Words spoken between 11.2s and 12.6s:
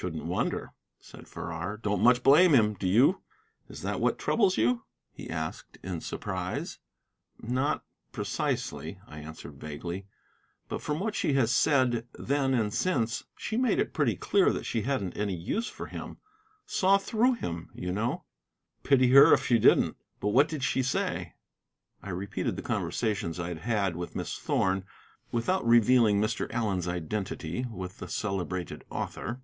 has said then